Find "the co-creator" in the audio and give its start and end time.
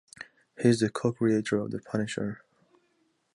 0.79-1.59